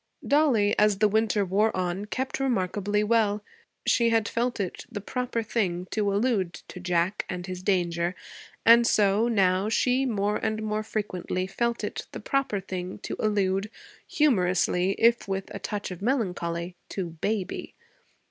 Dollie, 0.27 0.73
as 0.79 0.97
the 0.97 1.07
winter 1.07 1.45
wore 1.45 1.77
on, 1.77 2.05
kept 2.05 2.39
remarkably 2.39 3.03
well. 3.03 3.43
She 3.85 4.09
had 4.09 4.27
felt 4.27 4.59
it 4.59 4.83
the 4.91 4.99
proper 4.99 5.43
thing 5.43 5.85
to 5.91 6.11
allude 6.11 6.53
to 6.69 6.79
Jack 6.79 7.23
and 7.29 7.45
his 7.45 7.61
danger; 7.61 8.15
and 8.65 8.87
so, 8.87 9.27
now, 9.27 9.69
she 9.69 10.07
more 10.07 10.37
and 10.37 10.63
more 10.63 10.81
frequently 10.81 11.45
felt 11.45 11.83
it 11.83 12.07
the 12.13 12.19
proper 12.19 12.59
thing 12.59 12.97
to 13.03 13.15
allude, 13.19 13.69
humorously, 14.07 14.93
if 14.97 15.27
with 15.27 15.53
a 15.53 15.59
touch 15.59 15.91
of 15.91 16.01
melancholy, 16.01 16.75
to 16.89 17.11
'baby.' 17.11 17.75